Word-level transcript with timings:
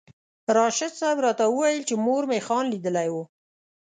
راشد 0.57 0.91
صاحب 0.99 1.17
راته 1.25 1.43
وویل 1.47 1.81
چې 1.89 1.95
مور 2.05 2.23
مې 2.29 2.39
خان 2.47 2.65
لیدلی 2.73 3.07
و. 3.11 3.15